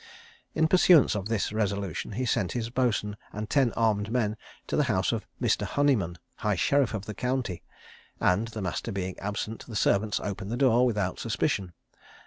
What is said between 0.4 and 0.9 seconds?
In